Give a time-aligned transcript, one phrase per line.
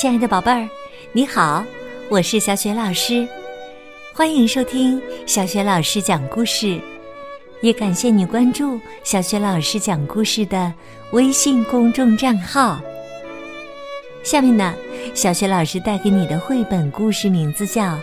[0.00, 0.66] 亲爱的宝贝儿，
[1.12, 1.62] 你好，
[2.08, 3.28] 我是小雪老师，
[4.14, 6.80] 欢迎收听小雪老师讲故事，
[7.60, 10.72] 也感谢你关注小雪老师讲故事的
[11.12, 12.80] 微信公众账号。
[14.22, 14.74] 下面呢，
[15.12, 17.82] 小雪老师带给你的绘本故事名字叫《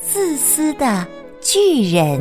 [0.00, 1.06] 自私的
[1.40, 2.20] 巨人》。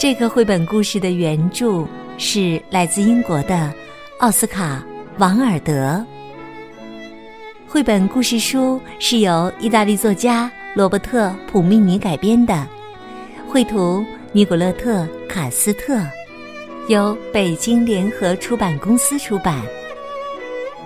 [0.00, 1.86] 这个绘本故事的原著
[2.16, 3.70] 是来自英国的
[4.20, 4.82] 奥斯卡·
[5.18, 6.02] 王尔德。
[7.76, 12.66] 绘本故事书是由意大利作家罗伯特·普密尼改编的，
[13.46, 14.02] 绘图
[14.32, 16.00] 尼古勒特·卡斯特，
[16.88, 19.60] 由北京联合出版公司出版。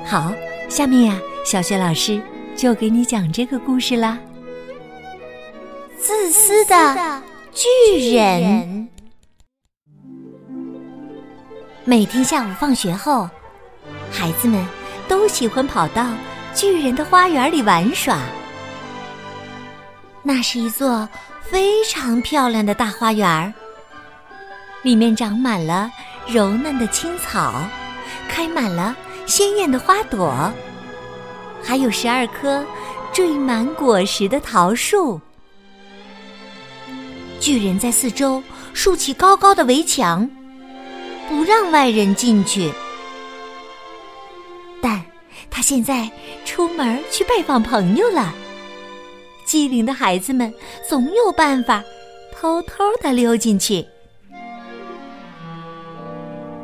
[0.05, 0.33] 好，
[0.69, 2.21] 下面呀，小雪老师
[2.57, 4.19] 就给你讲这个故事啦。
[5.97, 8.89] 自私的巨人。
[11.85, 13.31] 每天下午放学后，
[14.11, 14.67] 孩子们
[15.07, 16.05] 都喜欢跑到
[16.55, 18.19] 巨人的花园里玩耍。
[20.23, 21.09] 那是一座
[21.41, 23.53] 非常漂亮的大花园，
[24.83, 25.91] 里面长满了
[26.27, 27.63] 柔嫩的青草，
[28.29, 28.95] 开满了
[29.27, 30.53] 鲜艳的花朵，
[31.63, 32.65] 还有十二棵
[33.13, 35.21] 缀满果实的桃树。
[37.41, 38.43] 巨人在四周
[38.75, 40.29] 竖起高高的围墙。
[41.29, 42.73] 不让外人进去，
[45.71, 46.11] 现在
[46.45, 48.35] 出门去拜访朋友了。
[49.45, 50.53] 机灵的孩子们
[50.89, 51.81] 总有办法
[52.33, 53.87] 偷偷的溜进去。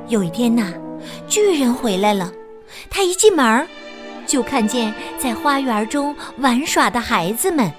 [0.08, 0.72] 有一天呐，
[1.28, 2.32] 巨人回来了，
[2.90, 3.68] 他一进门
[4.26, 7.70] 就看见在花园中玩耍的孩子们。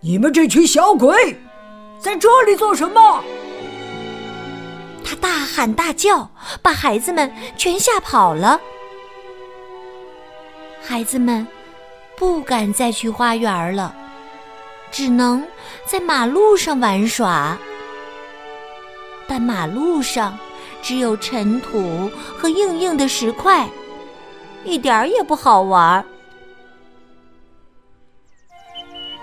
[0.00, 1.38] 你们这群小鬼，
[1.98, 3.22] 在这里做什么？
[5.04, 6.30] 他大喊大叫，
[6.62, 8.58] 把孩子们全吓跑了。
[10.86, 11.46] 孩子们
[12.16, 13.94] 不敢再去花园了，
[14.92, 15.42] 只能
[15.86, 17.56] 在马路上玩耍。
[19.26, 20.38] 但马路上
[20.82, 23.66] 只有尘土和硬硬的石块，
[24.64, 26.04] 一点儿也不好玩。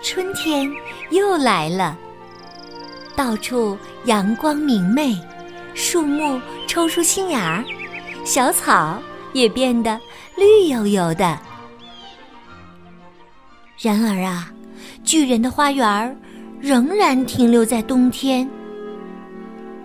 [0.01, 0.67] 春天
[1.11, 1.95] 又来了，
[3.15, 5.15] 到处阳光明媚。
[5.75, 7.63] 树木抽出新芽儿，
[8.25, 8.99] 小草
[9.31, 9.97] 也变得
[10.35, 11.39] 绿油油的。
[13.81, 14.53] 然而啊，
[15.03, 16.15] 巨人的花园
[16.59, 18.47] 仍然停留在冬天。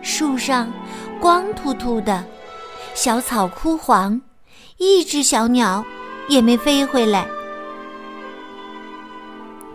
[0.03, 0.71] 树上
[1.19, 2.23] 光秃秃的，
[2.93, 4.21] 小草枯黄，
[4.77, 5.83] 一只小鸟
[6.29, 7.27] 也没飞回来。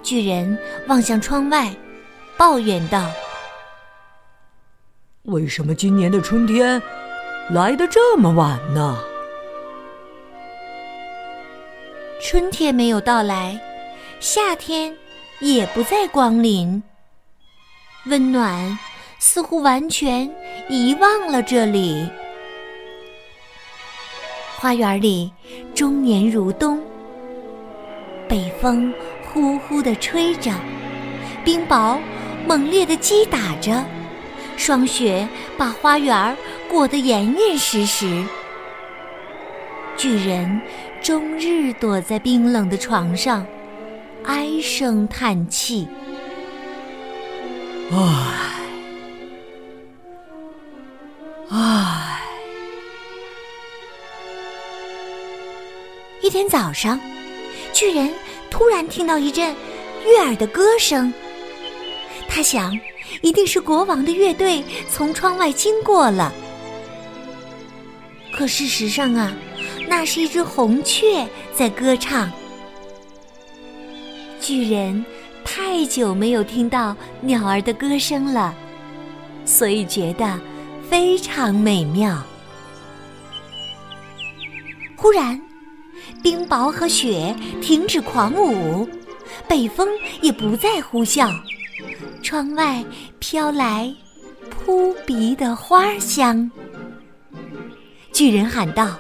[0.04, 0.56] 巨人
[0.88, 1.76] 望向窗外，
[2.38, 3.10] 抱怨道。
[5.24, 6.80] 为什么今年的春天
[7.50, 9.00] 来的这么晚呢？
[12.22, 13.60] 春天没有到来，
[14.22, 14.96] 夏天
[15.40, 16.84] 也不再光临，
[18.06, 18.78] 温暖
[19.18, 20.32] 似乎完全
[20.70, 22.08] 遗忘了这里。
[24.60, 25.34] 花园里
[25.74, 26.80] 终年如冬，
[28.30, 28.94] 北风
[29.24, 30.52] 呼呼的吹着，
[31.44, 31.98] 冰雹
[32.46, 33.84] 猛烈的击打着。
[34.56, 35.28] 霜雪
[35.58, 36.38] 把花园
[36.70, 38.24] 裹得严严实实，
[39.98, 40.62] 巨人
[41.02, 43.44] 终日躲在冰冷的床上，
[44.24, 45.88] 唉声叹气。
[47.92, 47.98] 唉，
[51.50, 52.22] 唉。
[56.22, 57.00] 一天早上，
[57.74, 58.14] 巨人
[58.50, 59.56] 突然听到一阵
[60.06, 61.14] 悦耳的歌声，
[62.28, 62.80] 他想。
[63.22, 66.32] 一定是国王的乐队从窗外经过了，
[68.32, 69.34] 可事实上啊，
[69.86, 72.32] 那是一只红雀在歌唱。
[74.42, 75.06] 巨人
[75.46, 78.54] 太久没有听到鸟儿的歌声了，
[79.46, 80.40] 所以觉得
[80.90, 82.22] 非常美妙。
[84.96, 85.40] 忽然，
[86.24, 88.90] 冰雹和雪停止狂舞，
[89.48, 89.88] 北风
[90.22, 91.32] 也不再呼啸。
[92.24, 92.84] 窗外
[93.20, 93.94] 飘来
[94.50, 96.50] 扑鼻的花香，
[98.12, 98.96] 巨人喊道：“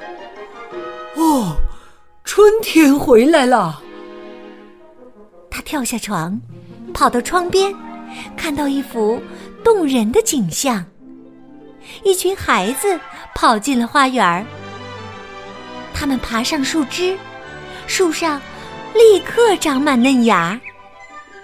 [1.18, 1.56] 哦，
[2.24, 3.82] 春天回来了！”
[5.52, 6.40] 他跳下床，
[6.94, 7.76] 跑到窗边，
[8.38, 9.22] 看到一幅
[9.64, 10.84] 动人的景象：
[12.04, 12.98] 一群孩子
[13.36, 14.46] 跑进了花园儿。
[15.94, 17.16] 他们爬上树枝，
[17.86, 18.42] 树上
[18.96, 20.60] 立刻长满嫩芽。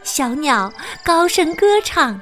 [0.03, 0.71] 小鸟
[1.03, 2.19] 高声歌唱，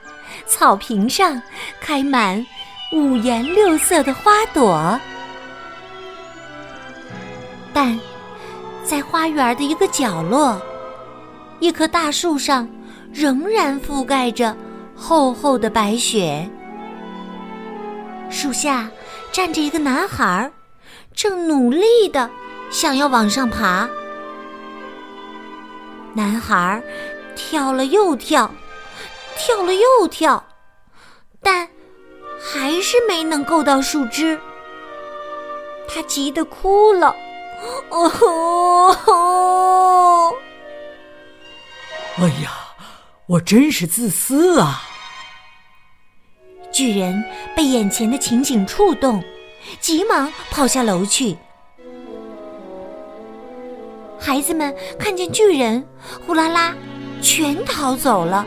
[0.47, 1.39] 草坪上
[1.79, 2.43] 开满
[2.91, 4.99] 五颜六色的花朵。
[7.71, 7.97] 但
[8.83, 10.59] 在花园的一个角落，
[11.59, 12.67] 一棵大树上
[13.13, 14.55] 仍然覆盖着
[14.95, 16.49] 厚厚的白雪。
[18.29, 18.89] 树下
[19.31, 20.51] 站着一个男孩，
[21.13, 22.29] 正努力的
[22.69, 23.89] 想要往上爬。
[26.13, 26.81] 男孩
[27.35, 28.49] 跳了又跳，
[29.37, 30.43] 跳了又跳，
[31.41, 31.67] 但
[32.39, 34.39] 还是没能够到树枝。
[35.87, 37.15] 他急得哭了，
[37.89, 39.24] 哦吼！
[42.17, 42.51] 哎呀，
[43.25, 44.81] 我真是自私啊！
[46.71, 47.21] 巨人
[47.55, 49.21] 被眼前的情景触动，
[49.81, 51.35] 急忙跑下楼去。
[54.17, 55.85] 孩子们看见巨人，
[56.25, 56.73] 呼啦啦，
[57.21, 58.45] 全逃走了。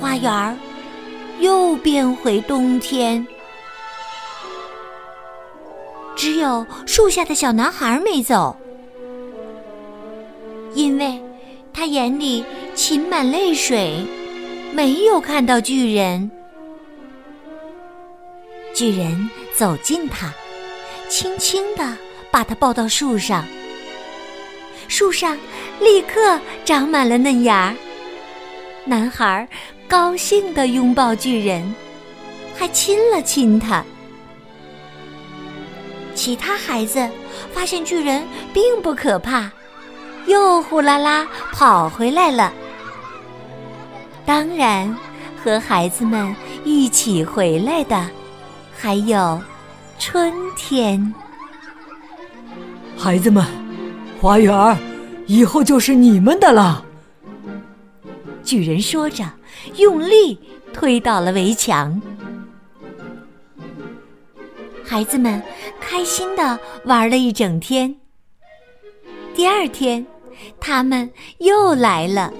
[0.00, 0.56] 花园儿
[1.40, 3.26] 又变回冬天。
[6.14, 8.56] 只有树下的小男孩没走，
[10.72, 11.20] 因为
[11.76, 12.42] 他眼里
[12.74, 14.02] 噙满泪水，
[14.72, 16.30] 没有看到巨人。
[18.74, 20.32] 巨人走近他，
[21.10, 21.94] 轻轻地
[22.30, 23.44] 把他抱到树上，
[24.88, 25.38] 树上
[25.78, 27.74] 立刻长满了嫩芽。
[28.86, 29.46] 男孩
[29.86, 31.74] 高兴地拥抱巨人，
[32.56, 33.84] 还亲了亲他。
[36.14, 37.06] 其他孩子
[37.52, 39.50] 发现巨人并不可怕，
[40.26, 42.52] 又呼啦啦跑回来了。
[44.24, 44.94] 当然，
[45.42, 46.34] 和孩子们
[46.64, 48.08] 一起回来的
[48.76, 49.40] 还有
[49.98, 51.14] 春天。
[52.96, 53.44] 孩子们，
[54.20, 54.76] 花园
[55.26, 56.84] 以后就是你们的了。
[58.42, 59.24] 巨人说着，
[59.76, 60.38] 用力
[60.72, 62.00] 推倒了围墙。
[64.84, 65.42] 孩子们
[65.80, 67.94] 开心的玩了一整天。
[69.34, 70.06] 第二天，
[70.60, 72.32] 他们又来了，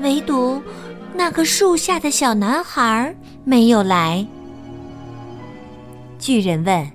[0.00, 0.62] 唯独
[1.14, 4.26] 那个树下的小男孩没有来。
[6.18, 6.90] 巨人问：“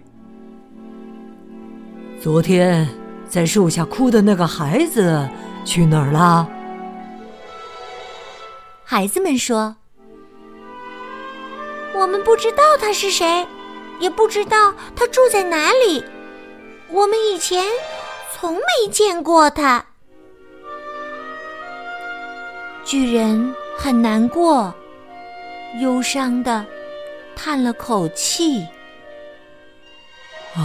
[2.21, 2.87] 昨天
[3.27, 5.27] 在树下哭的那个孩子
[5.65, 6.47] 去哪儿了？”
[8.83, 9.75] 孩子们说
[11.95, 13.45] ：“我们不知道他是谁。”
[13.99, 16.03] 也不知道他住在哪里，
[16.89, 17.63] 我们以前
[18.43, 19.81] 从没见过他。
[22.83, 24.75] 巨人很难过，
[25.79, 26.65] 忧伤的
[27.37, 28.67] 叹了口气
[30.59, 30.61] ：“唉。”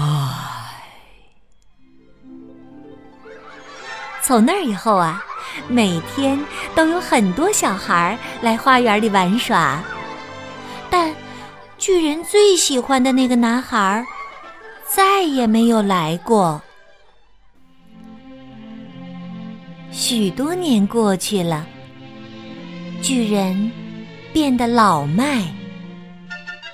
[4.23, 5.25] 从那以后啊，
[5.69, 6.37] 每天
[6.75, 9.81] 都有很多小孩来花园里玩耍，
[10.91, 11.15] 但。
[11.79, 14.05] 巨人最喜欢的那个男孩，
[14.85, 16.61] 再也没有来过。
[19.99, 21.67] 许多年过去了，
[23.03, 23.69] 巨人
[24.33, 25.43] 变得老迈，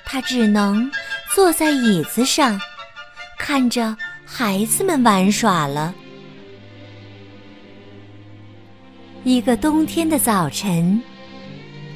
[0.05, 0.93] 他只能
[1.35, 2.61] 坐在椅子上，
[3.39, 5.95] 看着孩子们玩耍了。
[9.25, 11.03] 一个冬天的早晨，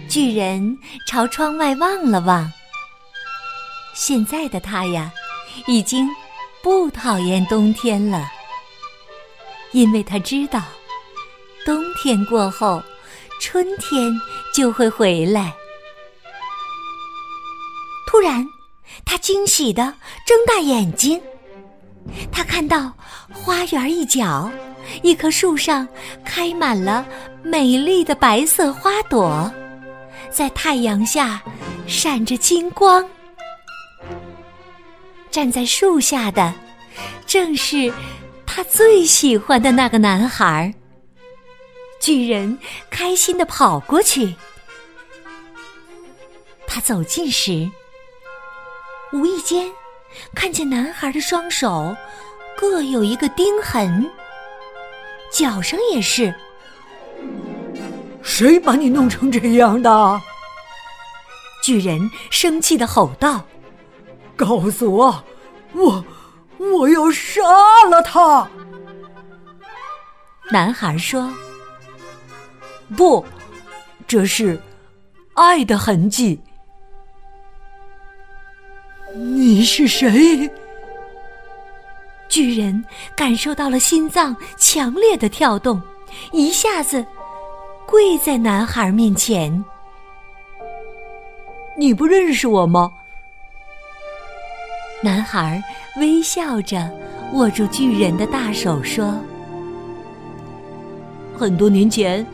[0.09, 2.51] 巨人朝窗外望了望。
[3.93, 5.13] 现在的他呀，
[5.67, 6.09] 已经
[6.63, 8.27] 不讨厌冬天了，
[9.73, 10.63] 因为他知道，
[11.69, 12.83] 冬天过后，
[13.43, 14.11] 春天
[14.55, 15.53] 就会回来。
[18.07, 18.43] 突然，
[19.05, 19.93] 他惊喜的
[20.25, 21.21] 睁大眼睛，
[22.33, 22.91] 他看到
[23.31, 24.51] 花园一角，
[25.03, 25.87] 一棵树上
[26.25, 27.07] 开满了
[27.43, 29.53] 美丽的白色花朵，
[30.31, 31.39] 在太阳下
[31.87, 33.07] 闪着金光。
[35.31, 36.55] 站在树下的，
[37.27, 37.93] 正是
[38.47, 40.73] 他最喜欢的那个男孩。
[42.09, 44.35] 巨人开心的跑过去，
[46.67, 47.71] 他走近时，
[49.13, 49.71] 无意间
[50.35, 51.95] 看见男孩的双手
[52.57, 54.11] 各有一个钉痕，
[55.31, 56.35] 脚上也是。
[58.23, 60.19] 谁把你弄成这样的？
[61.63, 63.45] 巨人生气的吼道。
[64.35, 65.23] 告诉我，
[65.75, 66.03] 我
[66.57, 67.43] 我要杀
[67.91, 68.49] 了他。
[70.51, 71.31] 男孩说
[72.97, 73.25] ：“不，
[74.07, 74.61] 这是
[75.35, 76.39] 爱的痕迹。”
[79.15, 80.51] 你是谁？
[82.29, 82.85] 巨人
[83.17, 85.81] 感受到了心脏强烈的跳动，
[86.31, 87.05] 一下子
[87.87, 89.65] 跪在男孩面前。
[91.77, 92.93] 你不认识我吗？
[95.03, 95.63] 男孩
[95.97, 96.91] 微笑着
[97.33, 99.15] 握住巨人的大手说
[101.35, 102.27] ：“很多年前，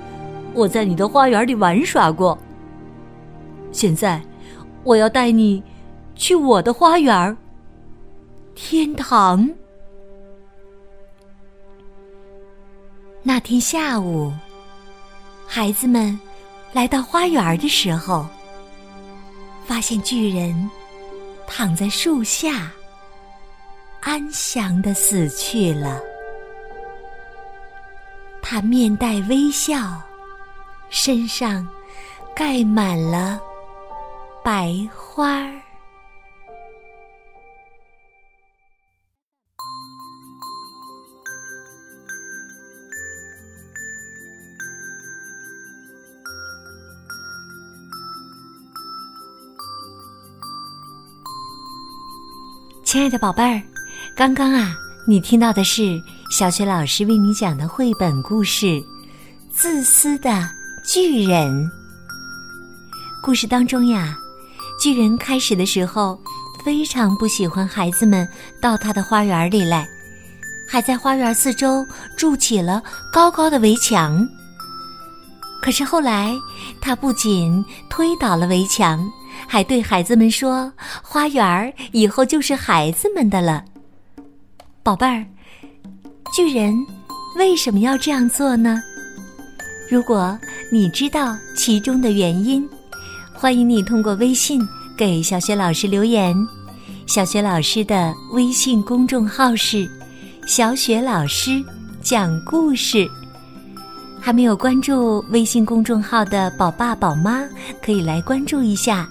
[0.55, 2.39] 我在你的花园里玩耍过。
[3.73, 4.23] 现在，
[4.85, 5.63] 我要带你
[6.15, 7.37] 去我的花园——
[8.55, 9.49] 天堂。”
[13.27, 14.33] 那天下午，
[15.47, 16.19] 孩子们
[16.73, 18.27] 来到花园的时候，
[19.65, 20.71] 发现巨人
[21.47, 22.71] 躺在树下，
[24.01, 25.99] 安详的死去了。
[28.43, 29.99] 他面带微笑，
[30.97, 31.67] 身上
[32.37, 33.41] 盖满了
[34.45, 35.61] 白花儿。
[52.85, 53.61] 亲爱的宝贝儿，
[54.15, 54.77] 刚刚啊，
[55.09, 58.67] 你听到的是小学老师为你讲的绘本故事
[59.51, 60.31] 《自私的
[60.87, 61.51] 巨人》。
[63.23, 64.15] 故事当中呀，
[64.79, 66.21] 巨人开始的时候
[66.63, 68.29] 非常不喜欢孩子们
[68.61, 69.89] 到他的花园里来，
[70.69, 71.83] 还在花园四周
[72.19, 74.29] 筑起了高高的围墙。
[75.63, 76.35] 可是后来，
[76.83, 79.11] 他不仅推倒了围墙。
[79.49, 80.73] 还对孩子们说
[81.03, 83.65] ：“花园以后就是孩子们的了。”
[84.83, 85.25] 宝贝儿，
[86.33, 86.75] 巨人
[87.37, 88.81] 为什么要这样做呢？
[89.89, 90.37] 如果
[90.71, 92.67] 你知道其中的原因，
[93.33, 94.61] 欢迎你通过微信
[94.97, 96.35] 给小雪老师留言。
[97.07, 99.89] 小雪老师的微信公众号是
[100.49, 101.63] “小雪老师
[102.01, 103.09] 讲故事”。
[104.19, 107.47] 还没有关注微信公众号的宝爸宝妈，
[107.83, 109.07] 可以来关注一下。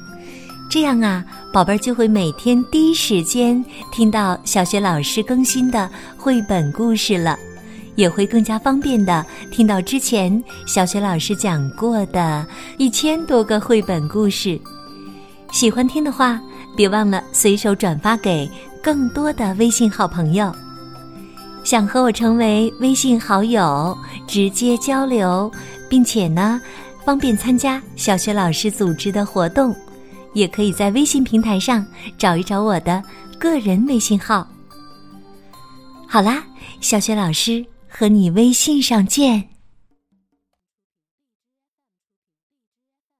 [0.71, 5.87] 这样啊，宝贝儿就会每天第一时间听到小学老师更新的
[6.17, 7.37] 绘本故事了，
[7.95, 12.45] 也会更加方便的听到之前小学老师讲过的
[12.77, 14.59] 一千多个绘本故事。
[15.51, 16.39] 喜欢听的话，
[16.75, 18.49] 别忘了随手转发给
[18.81, 20.51] 更多的微信好朋友。
[21.63, 23.97] 想和我成为微信好友，
[24.27, 25.51] 直接交流，
[25.89, 26.59] 并且呢，
[27.05, 29.75] 方便参加小学老师组织的活动。
[30.33, 31.85] 也可以在微信平台上
[32.17, 33.03] 找一找我的
[33.37, 34.47] 个人微信号。
[36.07, 36.43] 好啦，
[36.81, 37.63] 小学老师
[37.95, 39.52] 和你微信上见。